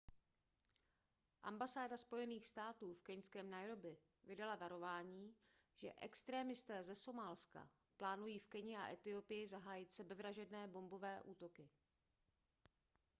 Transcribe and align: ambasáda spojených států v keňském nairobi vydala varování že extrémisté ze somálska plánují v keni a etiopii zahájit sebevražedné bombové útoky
ambasáda 1.43 1.97
spojených 1.97 2.47
států 2.47 2.93
v 2.93 3.01
keňském 3.01 3.49
nairobi 3.49 3.97
vydala 4.23 4.55
varování 4.55 5.35
že 5.75 5.93
extrémisté 6.01 6.83
ze 6.83 6.95
somálska 6.95 7.69
plánují 7.97 8.39
v 8.39 8.47
keni 8.47 8.77
a 8.77 8.89
etiopii 8.91 9.47
zahájit 9.47 9.91
sebevražedné 9.91 10.67
bombové 10.67 11.21
útoky 11.21 11.69